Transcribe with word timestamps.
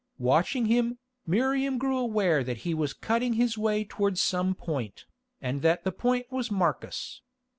Watching 0.17 0.65
him, 0.65 0.97
Miriam 1.27 1.77
grew 1.77 1.99
aware 1.99 2.43
that 2.43 2.57
he 2.65 2.73
was 2.73 2.91
cutting 2.91 3.33
his 3.33 3.55
way 3.55 3.83
towards 3.83 4.19
some 4.19 4.55
point, 4.55 5.05
and 5.39 5.61
that 5.61 5.83
the 5.83 5.91
point 5.91 6.31
was 6.31 6.49
Marcus. 6.49 7.21